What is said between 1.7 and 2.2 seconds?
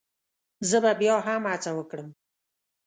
وکړم